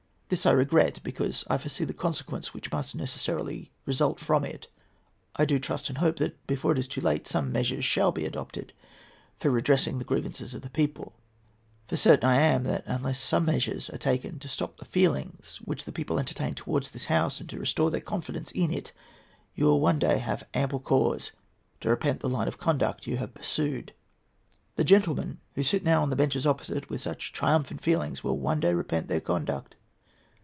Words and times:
This 0.33 0.45
I 0.45 0.51
regret, 0.51 1.01
because 1.03 1.43
I 1.49 1.57
foresee 1.57 1.83
the 1.83 1.93
consequence 1.93 2.53
which 2.53 2.71
must 2.71 2.95
necessarily 2.95 3.69
result 3.85 4.17
from 4.17 4.45
it. 4.45 4.69
I 5.35 5.43
do 5.43 5.59
trust 5.59 5.89
and 5.89 5.97
hope 5.97 6.15
that 6.19 6.47
before 6.47 6.71
it 6.71 6.79
is 6.79 6.87
too 6.87 7.01
late 7.01 7.27
some 7.27 7.51
measures 7.51 7.83
shall 7.83 8.13
be 8.13 8.23
adopted 8.23 8.71
for 9.41 9.49
redressing 9.51 9.99
the 9.99 10.05
grievances 10.05 10.53
of 10.53 10.61
the 10.61 10.69
people; 10.69 11.17
for 11.89 11.97
certain 11.97 12.29
I 12.29 12.37
am 12.39 12.63
that 12.63 12.85
unless 12.87 13.19
some 13.19 13.43
measures 13.43 13.89
are 13.89 13.97
taken 13.97 14.39
to 14.39 14.47
stop 14.47 14.77
the 14.77 14.85
feelings 14.85 15.57
which 15.65 15.83
the 15.83 15.91
people 15.91 16.17
entertain 16.17 16.55
towards 16.55 16.91
this 16.91 17.07
House 17.11 17.41
and 17.41 17.49
to 17.49 17.59
restore 17.59 17.91
their 17.91 17.99
confidence 17.99 18.51
in 18.53 18.71
it, 18.71 18.93
you 19.53 19.65
will 19.65 19.81
one 19.81 19.99
day 19.99 20.17
have 20.19 20.47
ample 20.53 20.79
cause 20.79 21.33
to 21.81 21.89
repent 21.89 22.21
the 22.21 22.29
line 22.29 22.47
of 22.47 22.57
conduct 22.57 23.05
you 23.05 23.17
have 23.17 23.33
pursued. 23.33 23.91
The 24.77 24.85
gentlemen 24.85 25.39
who 25.55 25.61
now 25.61 25.67
sit 25.67 25.85
on 25.89 26.09
the 26.09 26.15
benches 26.15 26.47
opposite 26.47 26.89
with 26.89 27.01
such 27.01 27.33
triumphant 27.33 27.81
feelings 27.81 28.23
will 28.23 28.39
one 28.39 28.61
day 28.61 28.73
repent 28.73 29.09
their 29.09 29.19
conduct. 29.19 29.75